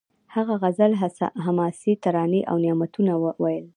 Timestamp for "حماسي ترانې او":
1.43-2.55